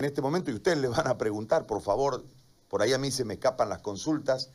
[0.00, 2.24] en este momento y ustedes le van a preguntar, por favor,
[2.68, 4.50] por ahí a mí se me escapan las consultas.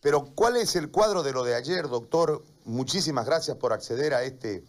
[0.00, 2.44] Pero ¿cuál es el cuadro de lo de ayer, doctor?
[2.64, 4.64] Muchísimas gracias por acceder a este,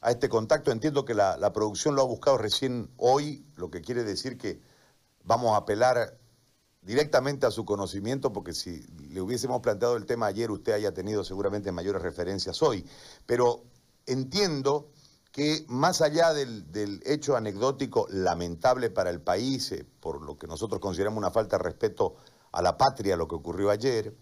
[0.00, 0.72] a este contacto.
[0.72, 4.60] Entiendo que la, la producción lo ha buscado recién hoy, lo que quiere decir que
[5.22, 6.18] vamos a apelar
[6.82, 11.22] directamente a su conocimiento, porque si le hubiésemos planteado el tema ayer, usted haya tenido
[11.22, 12.84] seguramente mayores referencias hoy.
[13.26, 13.62] Pero
[14.06, 14.90] entiendo
[15.36, 20.80] que más allá del, hecho anecdótico lamentable para el país, eh, por lo que nosotros
[20.80, 22.16] consideramos una falta de respeto
[22.52, 24.16] a la patria, lo que ocurrió ayer,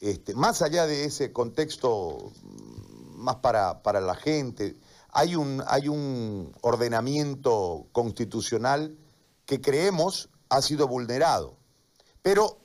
[0.00, 4.78] este, más allá de ese contexto mm, más para, para la gente,
[5.10, 8.96] hay un, hay un ordenamiento constitucional
[9.44, 11.58] que creemos ha sido vulnerado,
[12.22, 12.56] pero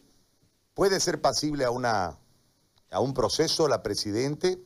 [0.73, 2.17] puede ser pasible a, una,
[2.91, 4.57] a un proceso la Presidente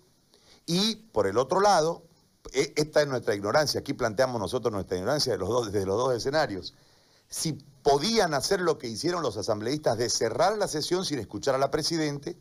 [0.67, 2.03] y, por el otro lado,
[2.53, 6.15] esta es nuestra ignorancia, aquí planteamos nosotros nuestra ignorancia de los dos, desde los dos
[6.15, 6.73] escenarios.
[7.27, 11.57] Si podían hacer lo que hicieron los asambleístas de cerrar la sesión sin escuchar a
[11.57, 12.37] la Presidente,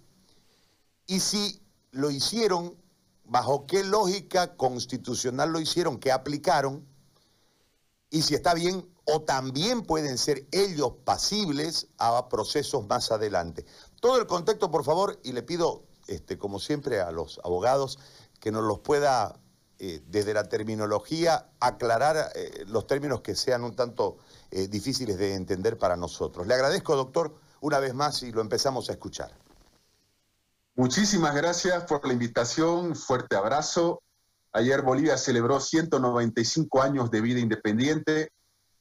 [1.06, 2.77] y si lo hicieron,
[3.24, 6.86] bajo qué lógica constitucional lo hicieron, qué aplicaron,
[8.10, 13.64] y si está bien o también pueden ser ellos pasibles a procesos más adelante.
[14.00, 17.98] Todo el contexto, por favor, y le pido, este, como siempre, a los abogados
[18.38, 19.41] que nos los pueda
[19.84, 24.19] eh, desde la terminología, aclarar eh, los términos que sean un tanto
[24.52, 26.47] eh, difíciles de entender para nosotros.
[26.47, 29.33] Le agradezco, doctor, una vez más y lo empezamos a escuchar.
[30.77, 34.00] Muchísimas gracias por la invitación, fuerte abrazo.
[34.53, 38.30] Ayer Bolivia celebró 195 años de vida independiente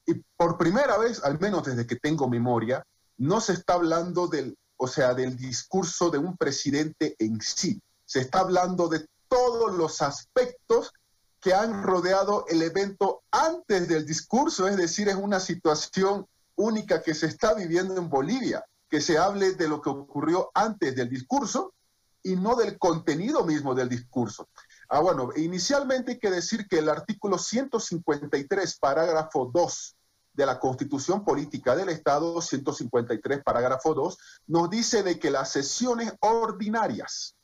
[0.06, 2.86] y por primera vez, al menos desde que tengo memoria,
[3.18, 7.82] no se está hablando del, o sea, del discurso de un presidente en sí.
[8.06, 10.92] Se está hablando de todos los aspectos
[11.40, 17.14] que han rodeado el evento antes del discurso, es decir, es una situación única que
[17.14, 21.74] se está viviendo en Bolivia, que se hable de lo que ocurrió antes del discurso
[22.22, 24.50] y no del contenido mismo del discurso.
[24.90, 29.96] Ah, bueno, inicialmente hay que decir que el artículo 153, parágrafo 2
[30.34, 34.18] de la Constitución Política del Estado, 153, parágrafo 2,
[34.48, 37.38] nos dice de que las sesiones ordinarias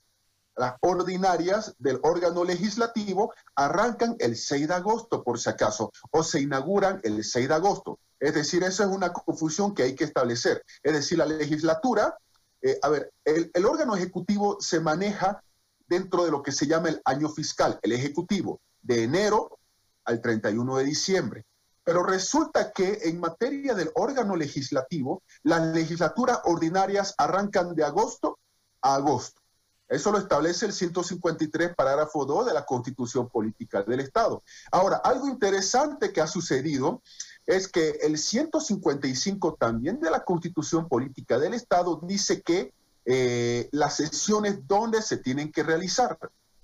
[0.57, 6.41] las ordinarias del órgano legislativo arrancan el 6 de agosto, por si acaso, o se
[6.41, 7.99] inauguran el 6 de agosto.
[8.19, 10.63] Es decir, esa es una confusión que hay que establecer.
[10.81, 12.17] Es decir, la legislatura,
[12.61, 15.43] eh, a ver, el, el órgano ejecutivo se maneja
[15.87, 19.59] dentro de lo que se llama el año fiscal, el ejecutivo, de enero
[20.05, 21.45] al 31 de diciembre.
[21.83, 28.39] Pero resulta que en materia del órgano legislativo, las legislaturas ordinarias arrancan de agosto
[28.81, 29.41] a agosto.
[29.87, 34.43] Eso lo establece el 153, parágrafo 2 de la Constitución Política del Estado.
[34.71, 37.01] Ahora, algo interesante que ha sucedido
[37.45, 42.73] es que el 155 también de la Constitución Política del Estado dice que
[43.05, 46.17] eh, las sesiones donde se tienen que realizar,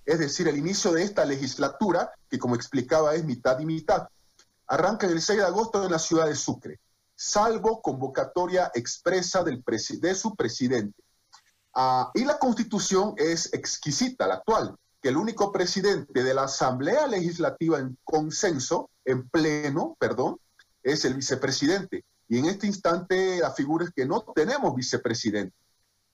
[0.05, 4.09] es decir, el inicio de esta legislatura, que como explicaba es mitad y mitad,
[4.67, 6.81] arranca el 6 de agosto en la ciudad de Sucre,
[7.15, 11.02] salvo convocatoria expresa de su presidente
[11.73, 17.07] Ah, y la constitución es exquisita, la actual, que el único presidente de la Asamblea
[17.07, 20.37] Legislativa en consenso, en pleno, perdón,
[20.83, 22.05] es el vicepresidente.
[22.27, 25.55] Y en este instante la figura es que no tenemos vicepresidente.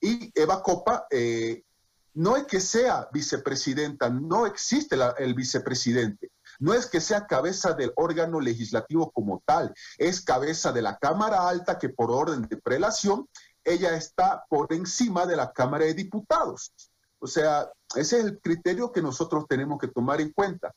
[0.00, 1.62] Y Eva Copa eh,
[2.14, 6.30] no es que sea vicepresidenta, no existe el vicepresidente.
[6.58, 11.48] No es que sea cabeza del órgano legislativo como tal, es cabeza de la Cámara
[11.48, 13.28] Alta que por orden de prelación
[13.64, 16.72] ella está por encima de la Cámara de Diputados.
[17.18, 20.74] O sea, ese es el criterio que nosotros tenemos que tomar en cuenta.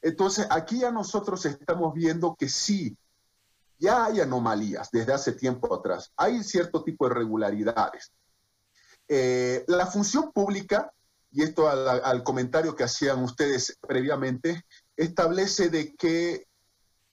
[0.00, 2.96] Entonces, aquí ya nosotros estamos viendo que sí,
[3.78, 6.12] ya hay anomalías desde hace tiempo atrás.
[6.16, 8.12] Hay cierto tipo de irregularidades.
[9.08, 10.92] Eh, la función pública,
[11.32, 14.64] y esto al, al comentario que hacían ustedes previamente,
[14.96, 16.46] establece de que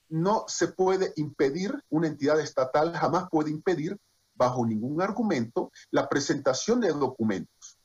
[0.09, 3.97] no se puede impedir, una entidad estatal jamás puede impedir
[4.37, 7.77] bajo ningún argumento la presentación de documentos.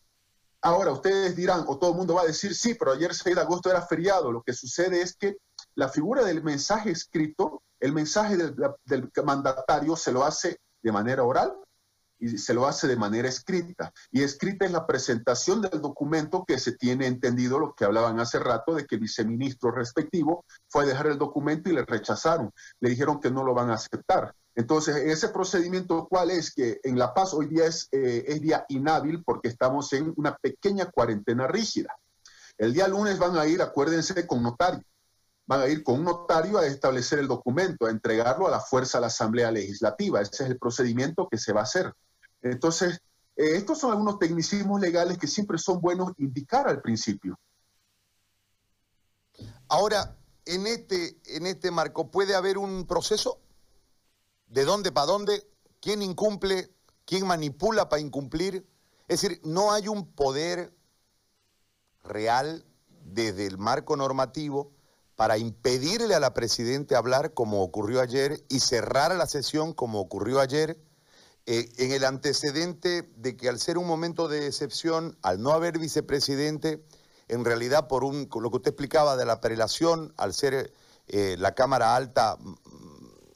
[0.61, 3.43] Ahora ustedes dirán, o todo el mundo va a decir, sí, pero ayer 6 de
[3.43, 4.31] agosto era feriado.
[4.31, 5.37] Lo que sucede es que
[5.75, 8.55] la figura del mensaje escrito, el mensaje del,
[8.85, 11.53] del mandatario se lo hace de manera oral
[12.23, 13.93] y se lo hace de manera escrita.
[14.13, 18.39] Y escrita es la presentación del documento que se tiene entendido, lo que hablaban hace
[18.39, 22.53] rato, de que el viceministro respectivo fue a dejar el documento y le rechazaron.
[22.79, 24.33] Le dijeron que no lo van a aceptar.
[24.55, 26.53] Entonces, ese procedimiento, ¿cuál es?
[26.55, 30.37] Que en La Paz hoy día es, eh, es día inhábil porque estamos en una
[30.37, 31.97] pequeña cuarentena rígida.
[32.59, 34.85] El día lunes van a ir, acuérdense, con notario.
[35.47, 38.99] van a ir con un notario a establecer el documento, a entregarlo a la fuerza
[38.99, 40.21] de la Asamblea Legislativa.
[40.21, 41.93] Ese es el procedimiento que se va a hacer.
[42.43, 43.01] Entonces,
[43.37, 47.39] eh, estos son algunos tecnicismos legales que siempre son buenos indicar al principio.
[49.69, 53.39] Ahora, en este, en este marco, ¿puede haber un proceso?
[54.53, 55.49] ¿De dónde para dónde?
[55.81, 56.71] ¿Quién incumple?
[57.07, 58.69] ¿Quién manipula para incumplir?
[59.09, 60.75] Es decir, no hay un poder
[62.05, 62.63] real
[63.03, 64.71] desde el marco normativo
[65.17, 70.39] para impedirle a la Presidenta hablar como ocurrió ayer y cerrar la sesión como ocurrió
[70.39, 70.79] ayer,
[71.47, 75.79] eh, en el antecedente de que al ser un momento de excepción, al no haber
[75.79, 76.85] vicepresidente,
[77.29, 80.75] en realidad por un, lo que usted explicaba de la prelación, al ser
[81.09, 82.37] eh, la Cámara Alta,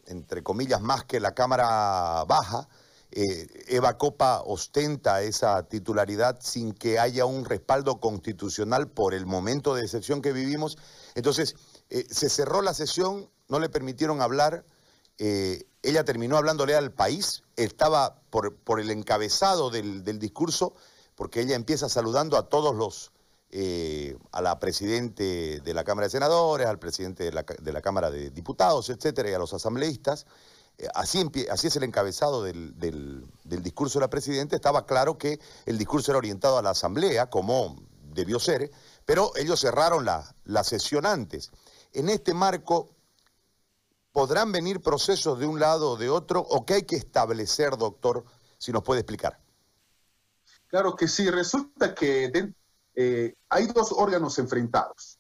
[0.07, 2.69] entre comillas, más que la Cámara Baja,
[3.13, 9.75] eh, Eva Copa ostenta esa titularidad sin que haya un respaldo constitucional por el momento
[9.75, 10.77] de excepción que vivimos.
[11.15, 11.55] Entonces,
[11.89, 14.65] eh, se cerró la sesión, no le permitieron hablar,
[15.19, 20.75] eh, ella terminó hablándole al país, estaba por, por el encabezado del, discurso,
[21.15, 23.13] porque ella empieza saludando a todos los,
[24.33, 28.11] a la presidente de la Cámara de Senadores, al presidente de la, de la Cámara
[28.11, 30.27] de Diputados, etcétera, y a los asambleístas.
[30.79, 32.75] Eh, así, es el encabezado del,
[33.45, 37.77] discurso de la Presidenta, estaba claro que el discurso era orientado a la Asamblea, como
[38.13, 38.71] debió ser,
[39.05, 41.51] pero ellos cerraron la, la sesión antes.
[41.93, 42.91] En este marco,
[44.13, 48.25] ¿podrán venir procesos de un lado o de otro o qué hay que establecer, doctor,
[48.59, 49.39] si nos puede explicar?
[50.69, 52.53] Claro que sí, resulta que
[52.97, 55.19] eh, hay dos órganos enfrentados.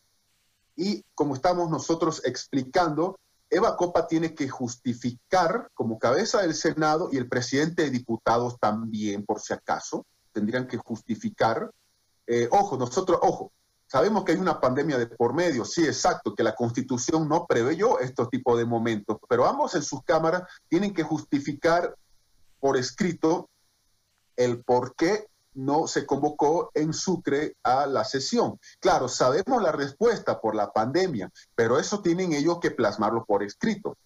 [0.74, 3.18] Y como estamos nosotros explicando,
[3.48, 9.24] Eva Copa tiene que justificar como cabeza del Senado y el presidente de diputados también,
[9.24, 11.70] por si acaso, tendrían que justificar.
[12.26, 13.52] Eh, ojo, nosotros, ojo,
[13.86, 18.00] sabemos que hay una pandemia de por medio, sí, exacto, que la constitución no preveyó
[18.00, 21.94] estos tipos de momentos, pero ambos en sus cámaras tienen que justificar
[22.58, 23.48] por escrito
[24.34, 25.26] el por qué
[25.56, 28.60] no se convocó en Sucre a la sesión.
[28.78, 33.96] Claro, sabemos la respuesta por la pandemia, pero eso tienen ellos que plasmarlo por escrito.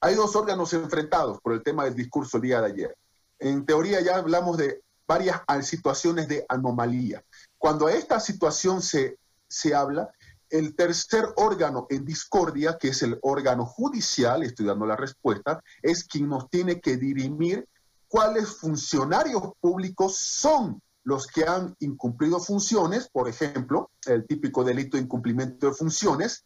[0.00, 2.96] Hay dos órganos enfrentados por el tema del discurso el día de ayer.
[3.40, 7.24] En teoría ya hablamos de varias situaciones de anomalía.
[7.56, 10.10] Cuando a esta situación se, se habla,
[10.50, 16.04] el tercer órgano en discordia, que es el órgano judicial, estoy dando la respuesta, es
[16.04, 17.66] quien nos tiene que dirimir
[18.08, 25.04] cuáles funcionarios públicos son los que han incumplido funciones, por ejemplo, el típico delito de
[25.04, 26.44] incumplimiento de funciones,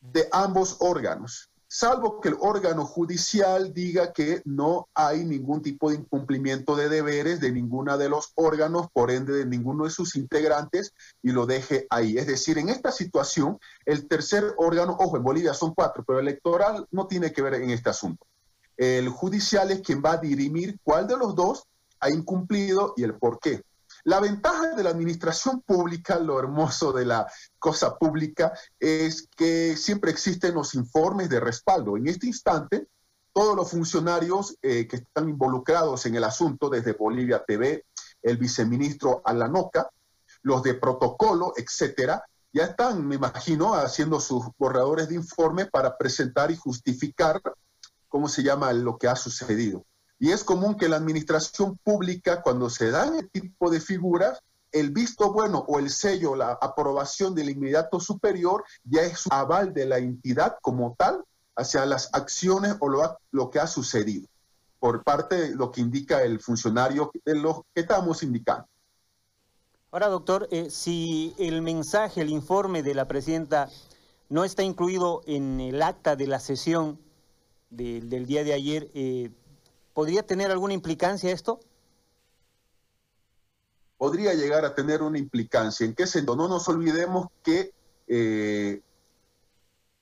[0.00, 5.96] de ambos órganos, salvo que el órgano judicial diga que no hay ningún tipo de
[5.96, 10.94] incumplimiento de deberes de ninguno de los órganos, por ende de ninguno de sus integrantes,
[11.22, 12.16] y lo deje ahí.
[12.16, 16.28] Es decir, en esta situación, el tercer órgano, ojo, en Bolivia son cuatro, pero el
[16.28, 18.26] electoral no tiene que ver en este asunto.
[18.78, 21.64] El judicial es quien va a dirimir cuál de los dos
[21.98, 23.62] ha incumplido y el por qué.
[24.04, 27.26] La ventaja de la administración pública, lo hermoso de la
[27.58, 31.96] cosa pública, es que siempre existen los informes de respaldo.
[31.96, 32.86] En este instante,
[33.32, 37.84] todos los funcionarios eh, que están involucrados en el asunto, desde Bolivia TV,
[38.22, 39.90] el viceministro Alanoca,
[40.42, 46.52] los de protocolo, etcétera, ya están, me imagino, haciendo sus borradores de informe para presentar
[46.52, 47.42] y justificar
[48.08, 49.84] cómo se llama lo que ha sucedido.
[50.18, 54.40] Y es común que la administración pública, cuando se dan este tipo de figuras,
[54.72, 59.72] el visto bueno o el sello, la aprobación del inmediato superior, ya es un aval
[59.72, 61.24] de la entidad como tal
[61.56, 64.28] hacia las acciones o lo, lo que ha sucedido,
[64.78, 68.66] por parte de lo que indica el funcionario de lo que estamos indicando.
[69.90, 73.70] Ahora, doctor, eh, si el mensaje, el informe de la presidenta
[74.28, 77.00] no está incluido en el acta de la sesión,
[77.70, 79.30] del día de ayer, eh,
[79.92, 81.60] ¿podría tener alguna implicancia esto?
[83.96, 85.84] Podría llegar a tener una implicancia.
[85.84, 86.36] ¿En qué sentido?
[86.36, 87.72] No nos olvidemos que
[88.06, 88.80] eh,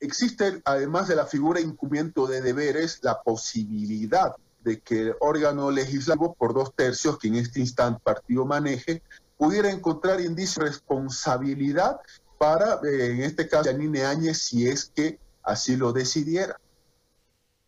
[0.00, 5.70] existe, además de la figura de incumplimiento de deberes, la posibilidad de que el órgano
[5.70, 9.02] legislativo, por dos tercios, que en este instante partido maneje,
[9.38, 12.00] pudiera encontrar indicios de responsabilidad
[12.38, 16.60] para, eh, en este caso, Yanine Áñez, si es que así lo decidiera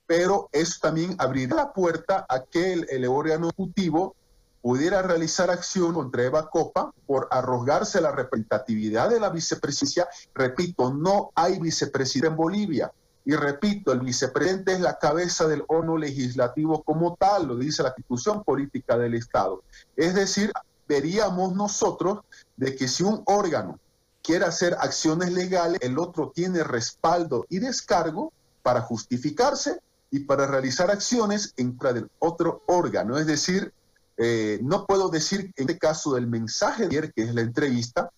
[0.09, 4.17] pero eso también abriría la puerta a que el, órgano ejecutivo
[4.63, 10.09] pudiera realizar acción contra Eva Copa por arrogarse la representatividad de la vicepresidencia.
[10.35, 12.91] Repito, no hay vicepresidente en Bolivia.
[13.27, 17.93] Y repito, el vicepresidente es la cabeza del órgano legislativo como tal, lo dice la
[17.93, 19.63] Constitución Política del Estado.
[19.95, 20.51] Es decir,
[20.89, 22.21] veríamos nosotros
[22.57, 23.79] de que si un órgano
[24.23, 30.91] quiere hacer acciones legales, el otro tiene respaldo y descargo para justificarse y para realizar
[30.91, 33.19] acciones en contra del otro órgano.
[33.19, 33.73] Es decir,
[34.17, 38.11] eh, no puedo decir en este caso del mensaje de ayer, que es la entrevista,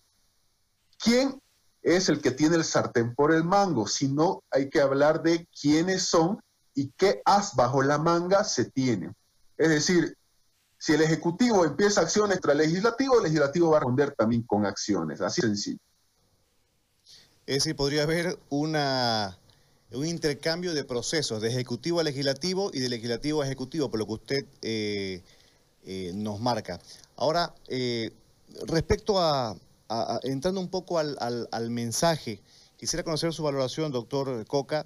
[0.97, 1.39] quién
[1.81, 6.03] es el que tiene el sartén por el mango, sino hay que hablar de quiénes
[6.03, 6.41] son
[6.73, 9.13] y qué as bajo la manga se tiene.
[9.57, 10.17] Es decir,
[10.77, 14.65] si el Ejecutivo empieza acciones tras el Legislativo, el Legislativo va a responder también con
[14.65, 15.79] acciones, así sencillo.
[17.45, 19.37] Es decir, podría haber una,
[19.93, 24.05] un intercambio de procesos de Ejecutivo a Legislativo y de Legislativo a Ejecutivo, por lo
[24.05, 25.21] que usted eh,
[25.85, 26.79] eh, nos marca.
[27.17, 28.11] Ahora, eh,
[28.67, 29.57] respecto a,
[30.23, 32.39] entrando un poco al, mensaje,
[32.77, 34.85] quisiera conocer su valoración, doctor Coca,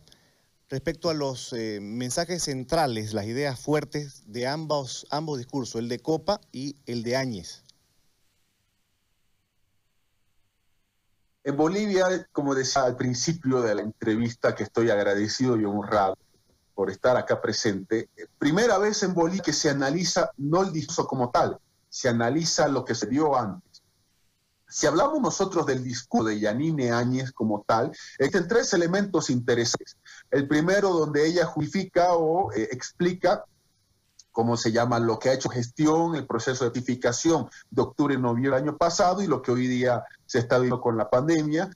[0.70, 6.42] respecto a los mensajes centrales, las ideas fuertes de ambos, ambos discursos, el de Copa
[6.52, 7.65] y el de Áñez.
[11.46, 16.18] En Bolivia, como decía al principio de la entrevista, que estoy agradecido y honrado
[16.74, 21.32] por estar acá presente, primera vez en Bolivia que se analiza no el discurso como
[21.32, 23.76] tal, se analiza lo que se dio antes
[24.76, 29.96] si hablamos nosotros del discurso de Yanine Áñez como tal, existen tres elementos interesantes.
[30.30, 33.46] El primero, donde ella justifica o eh, explica
[34.36, 38.18] cómo se llama lo que ha hecho gestión, el proceso de certificación de octubre y
[38.18, 41.70] noviembre del año pasado y lo que hoy día se está viendo con la pandemia.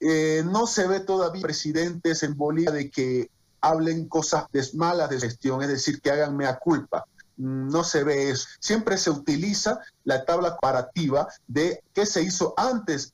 [0.00, 5.62] Eh, no se ve todavía presidentes en Bolivia de que hablen cosas malas de gestión,
[5.62, 8.46] es decir, que hagan mea culpa no se ve eso.
[8.60, 13.12] Siempre se utiliza la tabla comparativa de qué se hizo antes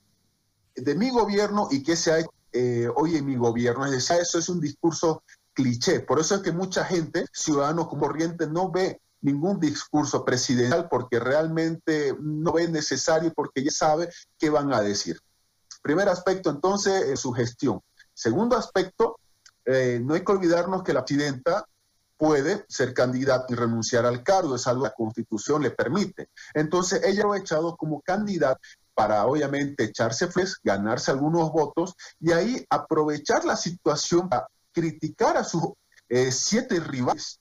[0.74, 3.86] de mi gobierno y qué se ha hecho eh, hoy en mi gobierno.
[3.86, 5.22] Es decir, eso es un discurso
[5.54, 6.00] cliché.
[6.00, 12.14] Por eso es que mucha gente, ciudadano corriente, no ve ningún discurso presidencial porque realmente
[12.20, 15.20] no ve necesario porque ya sabe qué van a decir.
[15.82, 17.80] Primer aspecto, entonces, su gestión.
[18.14, 19.18] Segundo aspecto,
[19.64, 21.66] eh, no hay que olvidarnos que la presidenta
[22.16, 26.28] puede ser candidato y renunciar al cargo, es algo que la Constitución le permite.
[26.52, 28.60] Entonces, ella lo ha echado como candidato
[28.94, 35.44] para obviamente echarse fles, ganarse algunos votos y ahí aprovechar la situación para criticar a
[35.44, 35.62] sus
[36.08, 37.40] eh, siete rivales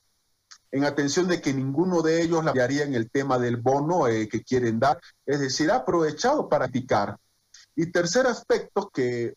[0.72, 4.28] en atención de que ninguno de ellos la haría en el tema del bono eh,
[4.28, 7.18] que quieren dar, es decir, ha aprovechado para criticar.
[7.76, 9.36] Y tercer aspecto que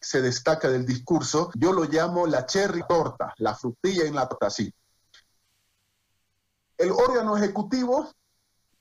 [0.00, 4.50] se destaca del discurso, yo lo llamo la cherry torta, la frutilla en la torta,
[4.50, 4.72] sí.
[6.78, 8.10] El órgano ejecutivo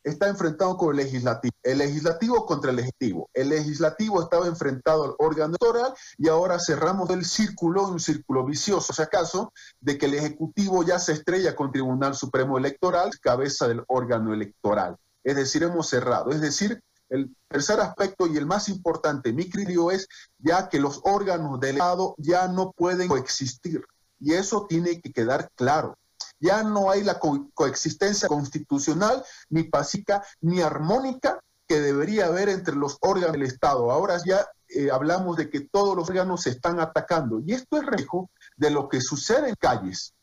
[0.03, 3.29] está enfrentado con el legislativo, el legislativo contra el ejecutivo.
[3.33, 8.93] El legislativo estaba enfrentado al órgano electoral y ahora cerramos el círculo, un círculo vicioso,
[8.93, 13.83] si acaso, de que el ejecutivo ya se estrella con Tribunal Supremo Electoral, cabeza del
[13.87, 14.97] órgano electoral.
[15.23, 16.31] Es decir, hemos cerrado.
[16.31, 20.07] Es decir, el tercer aspecto y el más importante, mi criterio es
[20.39, 23.83] ya que los órganos del Estado ya no pueden coexistir.
[24.19, 25.97] Y eso tiene que quedar claro.
[26.41, 32.97] Ya no hay la coexistencia constitucional, ni pacífica, ni armónica que debería haber entre los
[32.99, 33.91] órganos del Estado.
[33.91, 37.39] Ahora ya eh, hablamos de que todos los órganos se están atacando.
[37.45, 40.13] Y esto es reflejo de lo que sucede en calles.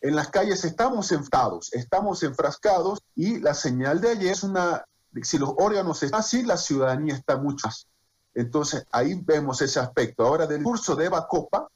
[0.00, 4.84] En las calles estamos enfrascados, estamos enfrascados y la señal de ayer es una,
[5.22, 7.86] si los órganos están así, la ciudadanía está mucho más.
[8.34, 10.26] Entonces ahí vemos ese aspecto.
[10.26, 11.68] Ahora del curso de Eva Copa,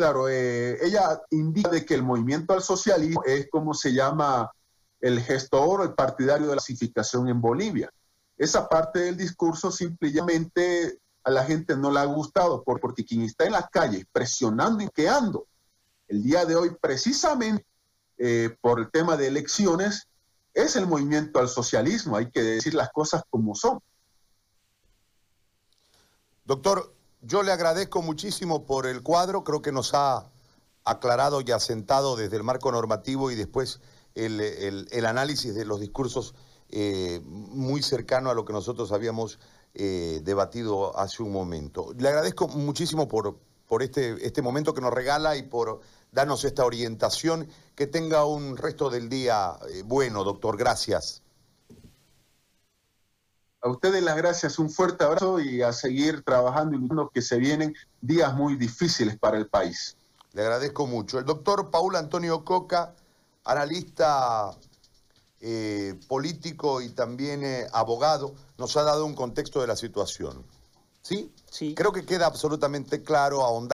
[0.00, 4.50] Claro, eh, ella indica de que el movimiento al socialismo es como se llama
[4.98, 7.92] el gestor el partidario de la pacificación en Bolivia.
[8.38, 13.44] Esa parte del discurso simplemente a la gente no le ha gustado porque quien está
[13.44, 15.46] en las calles presionando y queando
[16.08, 17.66] el día de hoy precisamente
[18.16, 20.08] eh, por el tema de elecciones
[20.54, 22.16] es el movimiento al socialismo.
[22.16, 23.80] Hay que decir las cosas como son.
[26.46, 26.90] Doctor,
[27.22, 30.30] yo le agradezco muchísimo por el cuadro, creo que nos ha
[30.84, 33.80] aclarado y asentado desde el marco normativo y después
[34.14, 36.34] el, análisis de los discursos
[36.70, 39.38] eh, muy cercano a lo que nosotros habíamos
[39.74, 41.92] eh, debatido hace un momento.
[41.96, 45.80] Le agradezco muchísimo por, por este, este momento que nos regala y por
[46.12, 47.48] darnos esta orientación.
[47.76, 50.56] Que tenga un resto del día eh, bueno, doctor.
[50.56, 51.22] Gracias.
[53.62, 57.36] A ustedes las gracias, un fuerte abrazo y a seguir trabajando y luchando que se
[57.36, 59.96] vienen días muy difíciles para el país.
[60.32, 61.18] Le agradezco mucho.
[61.18, 62.94] El doctor Paul Antonio Coca,
[63.44, 64.56] analista
[65.40, 70.42] eh, político y también eh, abogado, nos ha dado un contexto de la situación.
[71.02, 71.30] ¿Sí?
[71.50, 71.74] Sí.
[71.74, 73.68] Creo que queda absolutamente claro, ahondar.